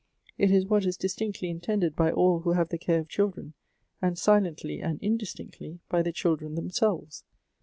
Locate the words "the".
2.69-2.79, 6.01-6.11